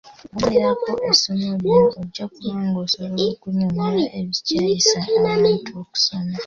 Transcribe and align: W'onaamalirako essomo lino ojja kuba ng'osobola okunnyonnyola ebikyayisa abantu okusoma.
W'onaamalirako 0.33 0.91
essomo 1.09 1.37
lino 1.41 1.75
ojja 1.99 2.25
kuba 2.35 2.59
ng'osobola 2.67 3.23
okunnyonnyola 3.33 4.03
ebikyayisa 4.19 4.97
abantu 5.17 5.69
okusoma. 5.81 6.37